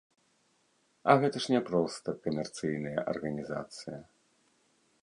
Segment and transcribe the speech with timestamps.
[1.13, 3.97] А гэта ж не проста камерцыйная арганізацыя.